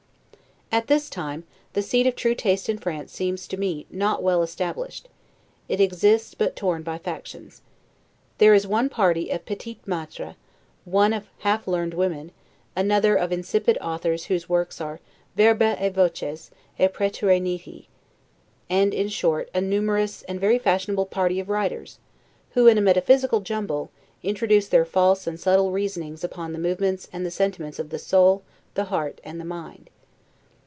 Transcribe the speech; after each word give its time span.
At 0.73 0.87
this 0.87 1.09
time, 1.09 1.43
the 1.73 1.81
seat 1.81 2.07
of 2.07 2.15
true 2.15 2.33
taste 2.33 2.69
in 2.69 2.77
France 2.77 3.11
seems 3.11 3.45
to 3.49 3.57
me 3.57 3.85
not 3.91 4.23
well 4.23 4.41
established. 4.41 5.09
It 5.67 5.81
exists, 5.81 6.33
but 6.33 6.55
torn 6.55 6.81
by 6.81 6.97
factions. 6.97 7.61
There 8.37 8.53
is 8.53 8.65
one 8.65 8.87
party 8.87 9.31
of 9.31 9.45
petits 9.45 9.83
maitres, 9.85 10.35
one 10.85 11.11
of 11.11 11.27
half 11.39 11.67
learned 11.67 11.93
women, 11.93 12.31
another 12.73 13.17
of 13.17 13.33
insipid 13.33 13.77
authors 13.81 14.27
whose 14.27 14.47
works 14.47 14.79
are 14.79 15.01
'verba 15.35 15.75
et 15.77 15.93
voces, 15.93 16.51
et 16.79 16.93
praeterea 16.93 17.41
nihil'; 17.41 17.83
and, 18.69 18.93
in 18.93 19.09
short, 19.09 19.49
a 19.53 19.59
numerous 19.59 20.21
and 20.23 20.39
very 20.39 20.57
fashionable 20.57 21.05
party 21.07 21.41
of 21.41 21.49
writers, 21.49 21.99
who, 22.51 22.67
in 22.67 22.77
a 22.77 22.81
metaphysical 22.81 23.41
jumble, 23.41 23.91
introduce 24.23 24.69
their 24.69 24.85
false 24.85 25.27
and 25.27 25.37
subtle 25.37 25.71
reasonings 25.71 26.23
upon 26.23 26.53
the 26.53 26.57
movements 26.59 27.09
and 27.11 27.25
the 27.25 27.29
sentiments 27.31 27.77
of 27.77 27.89
THE 27.89 27.99
SOUL, 27.99 28.41
THE 28.75 28.85
HEART, 28.85 29.19
and 29.25 29.37
THE 29.37 29.43
MIND. 29.43 29.89